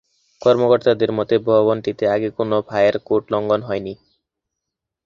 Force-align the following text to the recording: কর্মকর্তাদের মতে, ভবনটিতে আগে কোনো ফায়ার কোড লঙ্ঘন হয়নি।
কর্মকর্তাদের 0.41 1.11
মতে, 1.11 1.35
ভবনটিতে 1.47 2.05
আগে 2.07 2.29
কোনো 2.37 2.55
ফায়ার 2.69 2.95
কোড 3.07 3.23
লঙ্ঘন 3.33 3.61
হয়নি। 3.63 3.93